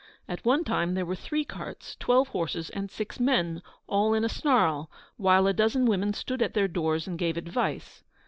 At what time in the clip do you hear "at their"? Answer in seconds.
6.41-6.67